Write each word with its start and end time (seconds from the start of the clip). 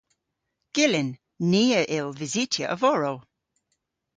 Gyllyn. 0.75 1.11
Ni 1.51 1.63
a 1.79 1.81
yll 1.97 2.11
vysytya 2.19 2.65
a-vorow. 2.73 3.17